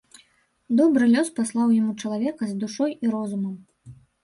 [0.79, 3.55] Добры лёс паслаў яму чалавека з душой і розумам.